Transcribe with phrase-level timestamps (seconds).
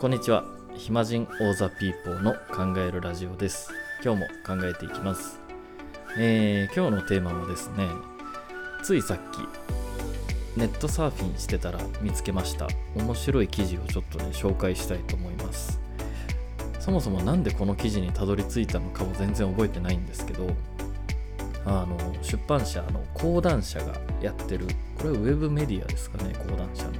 [0.00, 0.44] こんにちは。
[0.76, 3.70] 暇人オーザピーポーの考えるラジオです。
[4.02, 5.38] 今日も考えていきます。
[6.16, 7.86] えー、今日のテーマはですね
[8.82, 12.66] ついさっきネットサーフィンしてたら見つけました。
[12.96, 15.78] 面白い記事をちょっとね紹介したいと思います。
[16.78, 20.48] そもそも何でこの記事にたどり着いたのかも全然覚えてないんですけど
[21.66, 23.92] あの出版社の講談社が
[24.22, 24.66] やってる。
[24.96, 26.92] これはウェブメディアですかね講談社の。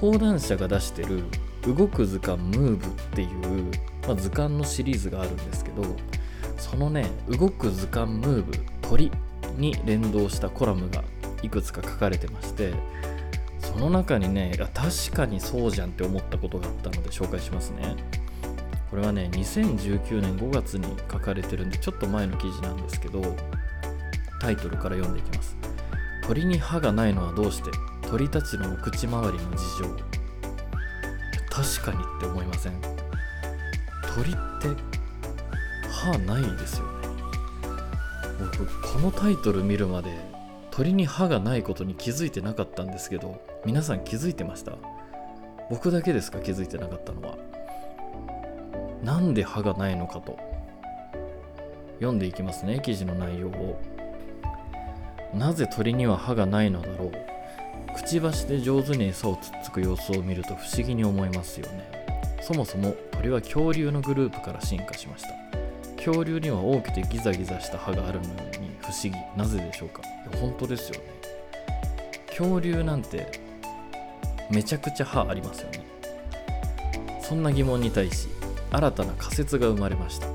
[0.00, 1.24] 講談社が出してる
[1.66, 3.70] 動く図鑑ムーブっていう、
[4.06, 5.84] まあ、図鑑のシリーズがあるんですけど
[6.58, 9.10] そのね動く図鑑ムーブ鳥
[9.56, 11.02] に連動したコラムが
[11.42, 12.72] いくつか書かれてまして
[13.60, 17.96] その中にね確かにそうじゃんって思ったことがあったので紹介しますね。
[18.90, 23.20] これはね2019年5月に書かれてるんでちょっと前の記事なんですけど
[24.40, 25.56] タイトルから読んでいきます。
[26.22, 27.70] 鳥に歯がないのはどうして？
[28.08, 30.13] 鳥たちのお口周りの事情。
[31.54, 32.72] 確かにって思いません？
[34.14, 34.68] 鳥って
[35.88, 37.08] 歯ないですよね。
[38.56, 40.10] 僕このタイトル見るまで
[40.72, 44.72] 鳥に歯がないことに気づいてなかったんですけど皆さん気づいてました？
[45.70, 46.40] 僕だけですか？
[46.40, 47.36] 気づいてなかったのは。
[49.04, 50.36] なんで歯がないのかと。
[52.00, 53.80] 読んでいきますね記事の内容を。
[55.32, 57.12] なぜ鳥には歯がないのだろう？
[57.94, 62.04] くちばしで上手に餌をつっつく様子を見ると不思議に思いますよね。
[62.42, 65.28] そもそも鳥は恐竜のグループから進化しました。
[65.96, 69.10] 恐竜には大きくてギザギザした歯があるのに不思議。
[69.36, 70.02] なぜでしょうか？
[70.38, 71.04] 本当ですよね。
[72.28, 73.40] 恐竜なんて
[74.50, 75.84] めちゃくちゃ歯ありますよね。
[77.22, 78.28] そんな疑問に対し
[78.70, 80.26] 新たな仮説が生まれました。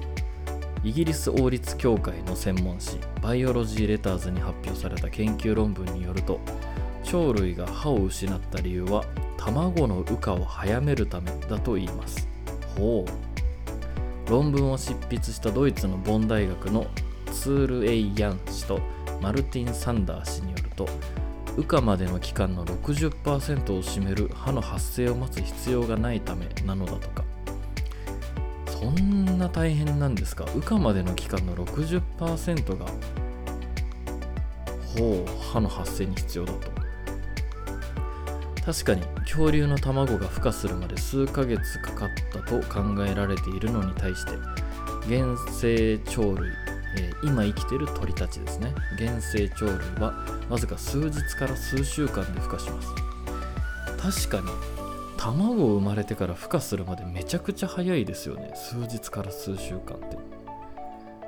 [0.81, 6.39] イギリス王立協会の専門誌バイオロジー・レターズに発表された研究論文によると
[7.11, 9.03] 鳥類が歯を失った理由は
[9.38, 12.27] 卵の羽化を早めるためだと言います。
[12.77, 14.30] ほう。
[14.30, 16.86] 論文を執筆したドイツのボン大学の
[17.31, 18.80] ツール・エイ・ヤン氏と
[19.21, 20.87] マルティン・サンダー氏によると
[21.58, 27.23] 羽化までの期間の60%を占める歯の発生を待つ必要がないためなのだとか。
[28.67, 30.45] そんな大変なんですか？
[30.45, 32.86] 羽化までの期間の60%が
[34.95, 36.79] ほう歯の発生に必要だと。
[38.65, 44.31] 確かに恐竜の卵が孵化するまで数ヶ月かかったと考えられているのに対して
[45.08, 46.52] 原生鳥類、
[46.98, 48.73] えー、今生きている鳥たちですね。
[48.98, 54.30] 原生鳥類はわずか数日から数週間で孵化します。
[54.30, 54.53] 確かに
[55.17, 58.52] 卵を生まれてから孵化するまでめちゃくちゃ早いですよね。
[58.55, 60.17] 数日から数週間って。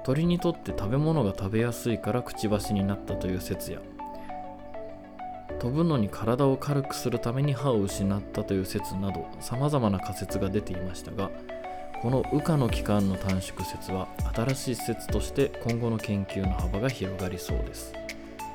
[0.04, 3.80] 鳥にとって食べ物が食べやすいからくちばしになったという説や
[5.62, 11.30] 飛ぶのに体を軽くするために歯を失ったという説など様々な仮説が出ていましたが
[12.02, 17.94] この羽化の期間の短縮説は新しい説として今後の研究の幅が広がりそうです。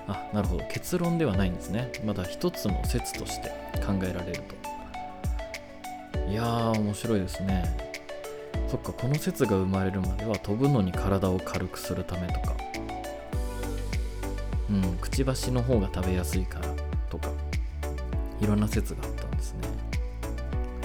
[0.09, 0.65] あなるほど。
[0.65, 1.93] 結論ではないんですね。
[2.05, 3.51] まだ一つの説として
[3.87, 6.29] 考えられると。
[6.29, 7.65] いやー面白いですね。
[8.67, 12.57] そっかこの説が生まれるまでは飛ぶのに体を軽くするためとか。
[14.69, 16.86] うんくちばしの方が食べやすいから。
[17.09, 17.31] とか
[18.41, 19.61] いろんな説があったんですね。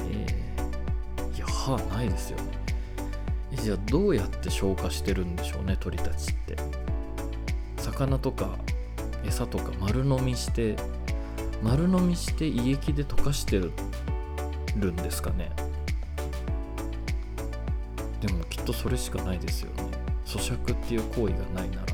[0.09, 2.44] えー、いや歯ないですよね。
[3.54, 6.56] じゃあどうやって消化してるんでしょうね鳥たちって。
[7.78, 8.58] 魚とか
[9.26, 10.76] 餌とか丸飲みして
[11.62, 15.52] 丸飲みして胃液で溶かしてるんですかね。
[18.20, 19.84] でもきっとそれしかないですよね。
[20.26, 21.86] 咀嚼っていう行為がないなら。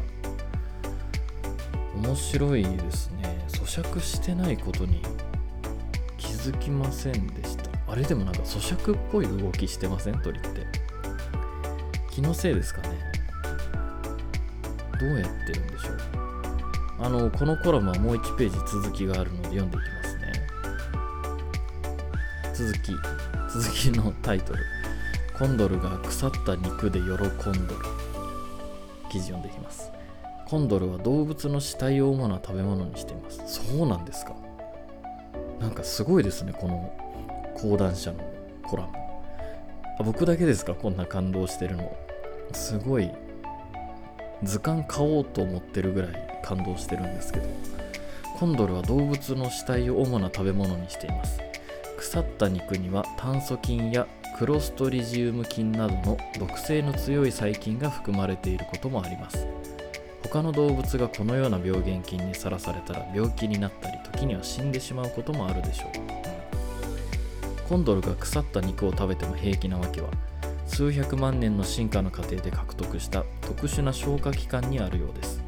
[1.96, 3.37] 面白いですね。
[3.68, 5.02] 咀嚼してないことに
[6.18, 7.70] 気づきませんでした。
[7.86, 10.20] あれでもなんか咀嚼っぽい動きしてません？
[10.22, 10.66] 鳥って。
[12.10, 12.98] 気のせいですかね。
[15.00, 15.98] どうやってるんでしょう。
[17.00, 20.32] あのこのコラムはもう1ページ続きがあるので読んでいきますね。
[22.54, 22.94] 続き
[23.54, 24.64] 続きのタイトル。
[25.38, 27.30] コンドルが腐った肉で喜んどる。
[29.12, 29.92] 記事読んでいきます。
[30.50, 33.42] コンドルは動物の死体を主な食べ物にしています。
[33.46, 34.34] そうなんですか。
[35.60, 36.94] なんかすごいですねこの
[37.56, 38.20] 講談社の
[38.64, 38.90] コラム。
[40.00, 41.94] あ僕だけですかこんな感動してるの。
[42.54, 43.12] すごい
[44.42, 47.50] 図鑑買おうと思ってるぐらい感動してるんですけど。
[48.40, 51.42] コンドルは動物の死体を主な食べ物にしています。
[51.98, 54.08] 腐った肉には炭疽菌や
[54.38, 59.46] クロストリジウム菌などの毒性の強い細菌が含まれていることもあります。
[60.30, 65.90] 他の動物がこのような病原菌にさらされたら病気になったり時には死んでしまうこともあるでしょう。
[67.70, 70.10] コンドルが腐った肉を食べても平気なわけは
[70.66, 75.42] 数百万年の進化の過程で獲得した特殊な消化器官にあるようです。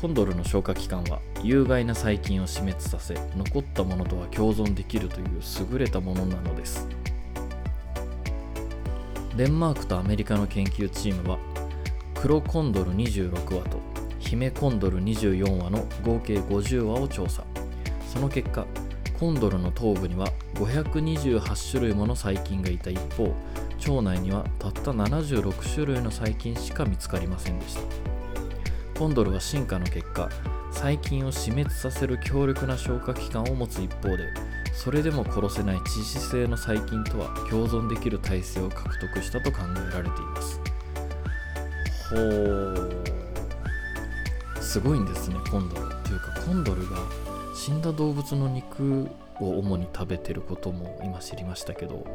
[0.00, 5.26] コンドルの消化器官は有害な細菌を死滅させ残ったものとは共存できるという
[5.70, 6.86] 優れたものなのです。
[9.36, 11.38] デンマークとアメリカの研究チームは
[12.20, 13.80] 黒コンドル26羽と
[14.18, 17.44] 姫コンドル24羽の合計50羽を調査。
[18.12, 18.66] その結果
[19.18, 23.34] コンドルの頭部には528種類もの細菌がいた一方
[23.88, 27.80] 腸内にはたった76種類の細菌しか見つかりませんでした。
[28.98, 30.28] コンドルは進化の結果
[30.72, 34.28] 細菌を死滅させる強力な消化器官を持つ一方で
[34.74, 40.60] それでも殺せない致死性の細菌とは共存できる体制を獲得したと考えられています。
[42.10, 43.04] ほう。
[44.60, 46.98] すごいんですねコンドルというかコンドルが
[47.54, 49.08] 死んだ動物の肉
[49.40, 52.06] を主に食べてることも今知りましたけど。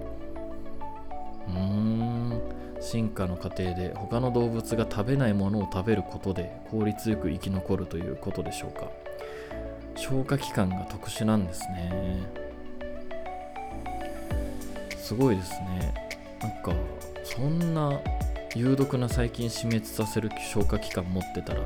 [1.47, 2.41] うーん。
[2.81, 8.89] 進化の過程で他の動物が食べないものを食べることで効率よく生き残るということでしょうか。
[9.95, 12.27] 消化器官が特殊なんですね。
[14.97, 15.93] すごいですね。
[16.41, 16.73] なんか
[17.23, 17.99] そんな
[18.55, 21.61] 有毒な細菌死滅させる消化器官持ってたら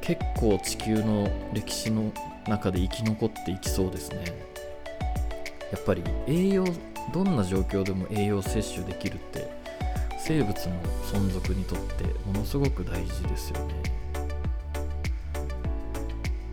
[0.00, 2.12] 結構地球の歴史の
[2.48, 4.24] 中で生き残っていきそうですね。
[5.72, 6.64] やっぱり栄養
[7.12, 9.50] どんな状況でも栄養摂取できるって
[10.18, 10.54] 生物の
[11.12, 13.74] 存続にとってものすごく大事ですよね。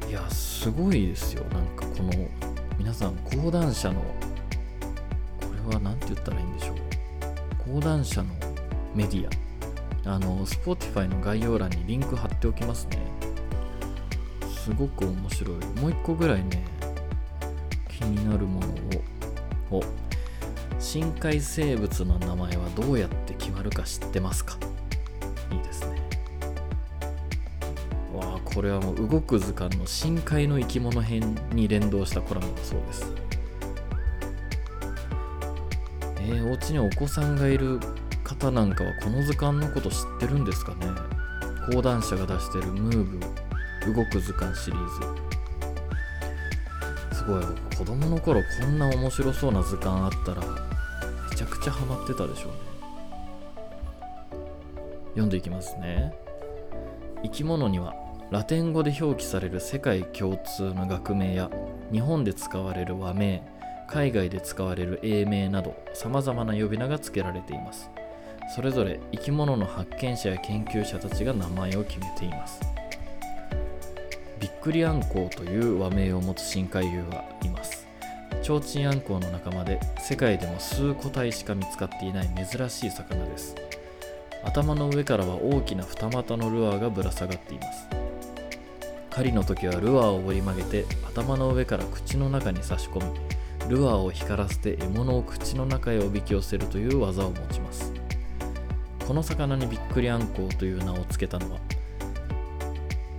[0.09, 1.43] いやすごいですよ。
[1.51, 2.11] なんかこの
[2.77, 4.07] 皆さん講談社のこ
[5.69, 6.75] れは何て言ったらいいんでしょう。
[7.73, 8.36] 講談社の
[8.97, 9.27] メディ
[10.05, 10.15] ア。
[10.15, 12.97] あの Spotify の概要欄にリンク貼っておきますね。
[14.63, 15.57] すごく面白い。
[15.79, 16.65] もう一個ぐらいね
[17.87, 19.79] 気になるものを。
[19.79, 19.83] お。
[20.79, 24.57] 深海生物の名前はどうやって決まるか知ってますか？
[25.51, 26.01] いいですね。
[28.15, 33.13] わあこれはもう動く図鑑の深海の生き物編に連動したコラムだそうです。
[36.19, 37.79] えー、お家にお子さんがいる
[38.27, 40.87] 方なんかはこの図鑑のこと知ってるんですかね？
[41.71, 43.19] 講談社が出してるムーブ
[43.95, 44.87] 動く図鑑シリー
[47.11, 47.17] ズ。
[47.17, 47.43] すごい
[47.77, 50.41] 子供の頃こんな面白そうな図鑑あったら
[51.29, 52.57] めちゃくちゃハマってたでしょうね。
[55.11, 56.13] 読んでいきますね。
[57.23, 57.95] 生き物には
[58.29, 61.49] ラテン語で表記される世界共通の学名や
[61.93, 63.41] 日本で使われる和名
[63.89, 67.89] 海外で使われる英名など様々な呼び名が付けられています。
[68.55, 72.61] それぞれ生き物の発見者や研究者たちが名前を決めています。
[74.39, 77.87] ビックリアンコウという和名を持つ深海魚がいます。
[78.41, 83.55] チョウチンアンコウの仲間で世界でも数個体しか見つかっていない珍しい魚です。
[84.43, 87.87] 頭の上からは大きな二股のルアーがぶら下がっています。
[89.09, 93.19] 狩りの時はルアーを折り曲げて頭の上から口の中に差し込み
[93.67, 97.86] ルアーを光らせて獲物を口の中へおびき寄せるという技を持ちます。
[99.07, 101.59] この魚にビックリアンコウという名を付けたのは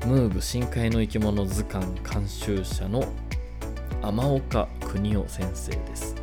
[0.06, 3.04] ムーブ深海の生き物図鑑監修者の
[4.02, 6.14] 天岡邦夫先生です。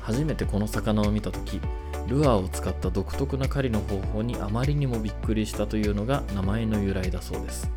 [0.00, 1.60] 初めてこの魚を見た時
[2.08, 7.70] ルアーを使った独特な狩りの方法にあまりにもびっくりしたというのが名前の由来だそうです。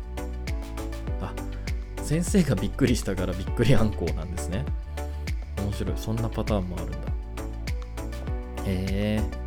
[1.20, 1.34] あ
[2.02, 4.64] 先生がびっくりしたからびっくりあんこうなんですね。
[5.58, 5.94] 面白い。
[5.96, 6.98] そんなパターンもあるんだ。
[8.66, 9.43] へえ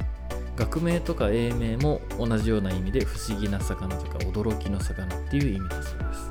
[0.57, 6.29] 学名とか英名も同じような意味で不思議な魚とか驚きの魚っていう意味だそうです。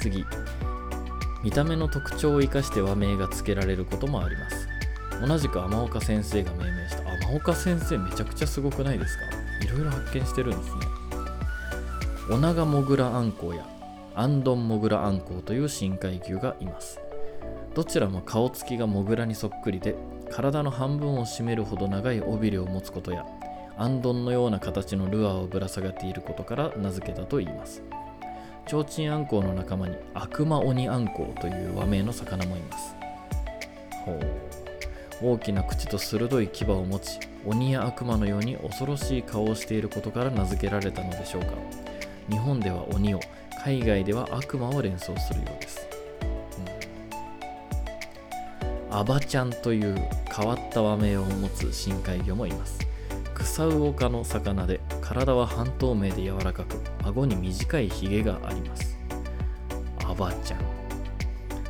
[0.00, 0.24] 次
[1.42, 4.68] 見た目の特徴を生かして和名が付けられることもあります。
[5.20, 9.24] 同じく天岡先生が命名した天岡先生めちゃくちゃすごくないですか？
[9.64, 10.82] いろいろ発見してるんですね。
[12.30, 13.66] オナガモグラアンコウや
[14.14, 17.00] アンドンモグラアンコウという深海魚がいます。
[17.74, 19.96] どちらも顔つきがモグラにそっくりで
[20.30, 23.26] 体の半分を占めるほど長い尾びれを持つことや
[23.76, 27.82] アンドンのような形のルアーをぶら下がっていることから名付けたといいます。
[28.66, 32.94] チョウチンアンコウの仲間に悪魔鬼アンコウという和名の魚もいます。
[34.04, 35.34] ほう。
[35.34, 41.52] 大きな口と鋭い牙を持ち鬼や悪魔のように恐ろしい顔をしていることから名付けられたのでしょうか。
[42.28, 43.20] 日本では鬼を
[43.64, 45.87] 海外では悪魔を連想するようです。
[48.98, 49.94] アバちゃんという
[50.36, 52.80] 変わった和名を持つ深海魚もいます。
[53.32, 58.98] クサウオ科の魚で体は半透明で柔らかく顎に短いヒゲがあります。
[60.04, 60.60] アバちゃん。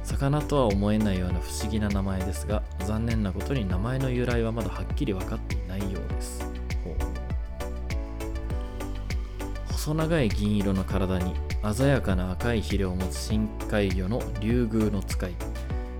[0.05, 6.51] 魚とは思えないような不思議な名前ですが残念なことに名前の由来はまだはっきり分かっていないようです。
[9.71, 11.35] 細長い銀色の体に
[11.75, 15.35] 鮮やかな赤いヒレを持つ深海魚の竜宮の使い。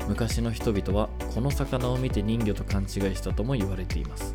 [0.09, 4.33] 昔の人々はこの魚を見て人魚と勘違いしたとも言われています。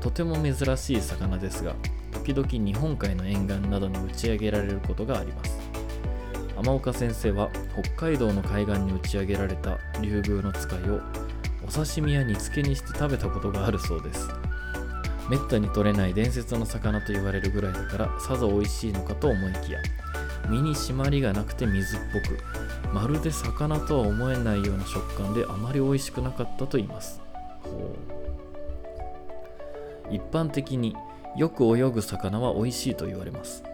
[0.00, 1.76] とても珍しい魚ですが
[2.12, 5.58] 時々日本海の沿岸などに打ち上げられることがあります。
[6.56, 7.50] 天岡先生は
[7.96, 11.00] 北海道の海岸に打ち上げられた竜宮の使いを
[11.64, 14.28] お刺身や煮付けにして食べたことがあるそうです。
[15.30, 19.78] めったに取れない伝説の魚と言われるぐらいだからさぞ美味しいのかと思いきや
[20.50, 22.38] 身に締まりがなくて水っぽく
[22.92, 27.20] まるで魚とは思えないような食感であまり美味しくなかったと言います。
[30.10, 30.94] 一般的に
[31.36, 33.64] よく泳ぐ魚は美味しいと言われます。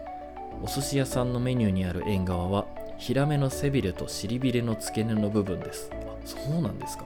[0.63, 2.65] お寿司屋さんのメニューにある縁側は
[2.97, 5.89] ヒラメの背びれと尻びれの付け根の部分です。
[5.93, 5.95] あ
[6.25, 7.05] そうなんですか。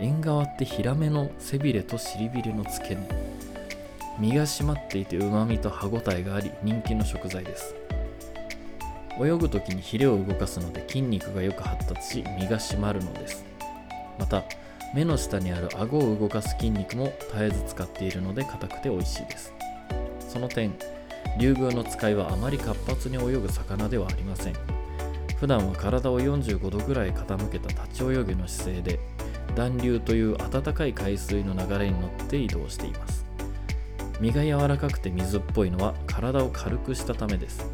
[0.00, 3.08] 縁側ってヒラメの背びれと尻びれの付け根。
[4.18, 7.74] 身が締まっていてうまみと歯ごたえがあり人気の食材です。
[9.20, 13.44] 泳ぐ時にヒレを動かすので筋肉がよく発達し身が締まるのです。
[14.18, 14.44] また
[14.94, 19.52] 目の下にある顎を動かす筋肉も絶えず使っているので硬くて美味しいです。
[20.28, 20.74] その点
[21.38, 24.54] 竜宮の使いはあまり活発に泳ぐ魚ではありません。
[25.38, 28.98] 普段は体を45度ぐらい傾けた立ち泳ぎの姿勢で
[29.54, 33.24] 暖流という暖かい海水の流れに乗って移動しています。
[34.20, 37.64] 身が柔らかくて水っぽいのは体を軽くしたためです。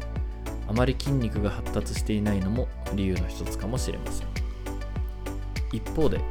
[0.67, 4.27] あまり筋肉が発達していないのも理由の一つかもしれません。
[5.71, 6.21] 一方で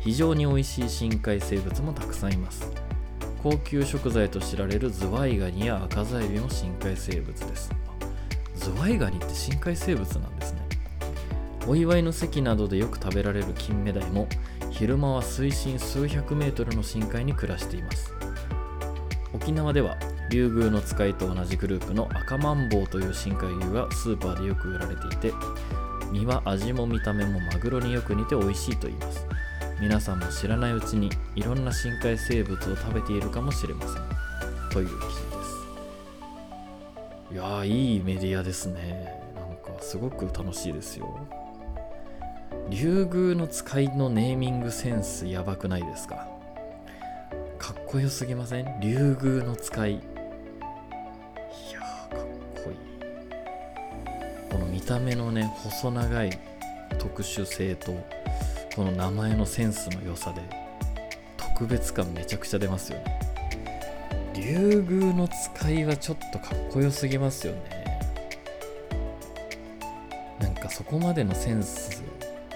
[0.00, 2.70] 非常に美味しい深海生物もたくさんいます。
[3.42, 7.70] 高級食材と知られるズワイガニや赤ザエビも深海生物です。
[8.54, 10.60] ズワイガニって深海生物なんですね。
[11.66, 14.26] お祝いの席などでよく食べられる金目鯛も
[14.70, 18.12] 昼間は水深数百メートルの深海に暮らしています。
[19.32, 19.96] 沖縄では
[20.30, 25.34] 竜宮の使いと同じグループの赤マンボウという深海魚がスーパーでよく売られていて
[26.12, 29.26] 身は味も見た目もマグロによく似て美味しいと言います。
[29.80, 34.02] 皆さんも知らないうちにいろんな深海生物を食べているかもしれません。
[34.70, 35.44] という記事で
[37.30, 37.32] す。
[37.32, 39.20] いやーいいメディアですね。
[39.34, 41.26] なんかすごく楽しいですよ。
[42.68, 46.28] 竜宮の使いのネーミングセンスやばくないですか？
[47.58, 48.80] かっこよすぎません？
[48.80, 50.00] 竜宮の使い。
[54.50, 56.38] この見た目のね細長い
[56.98, 57.92] 特殊性と
[58.74, 60.42] この名前のセンスの良さで
[61.36, 63.20] 特別感めちゃくちゃ出ますよね。
[64.34, 67.60] 竜宮の使いはちょっとかっこよすぎますよね。
[70.40, 72.02] なんかそこまでのセンス。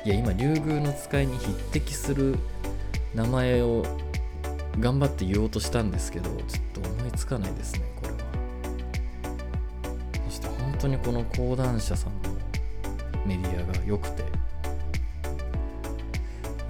[0.04, 2.38] いや今竜宮の使いに匹敵する
[3.14, 3.84] 名前を
[4.78, 8.03] 頑張って言おうとしたんですけどちょっと思いつかないですねこれ。
[10.84, 12.28] 当にこの講談社さんの
[13.24, 14.22] メディアが良くて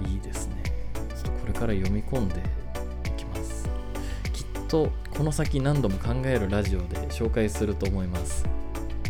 [0.07, 0.63] いいですね。
[0.93, 2.39] ちょっとこれから読み込んで
[3.05, 3.67] いきます。
[4.31, 8.45] きっとこの先何度も考えるラジオで紹介すると思います。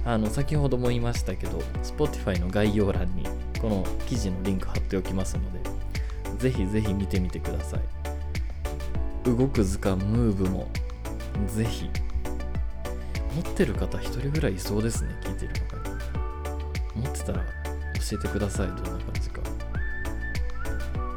[0.05, 3.25] あの先ほども言いましたけど Spotify の概要欄に
[3.62, 5.59] この記事のリンク貼っておきますので
[6.39, 7.81] ぜひぜひ見てみてください。
[9.29, 10.67] 動く図鑑ムーブも
[11.45, 11.91] ぜひ
[13.36, 15.77] 持ってる方一人ぐらいいそうですね聞いてる中
[17.00, 19.42] に持ってたら教えてくださいどんな感じか。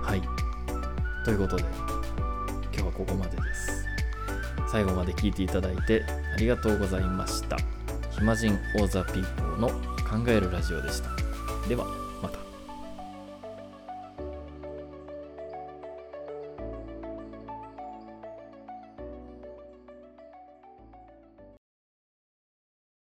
[0.02, 0.22] はい。
[1.24, 1.64] ということで
[2.72, 3.86] 今日はここまでです。
[4.70, 7.56] 最後まで聞いていただいてありがとうございました。
[8.12, 11.10] 暇人オーザピーポーの考えるラジオでした。
[11.68, 11.97] では。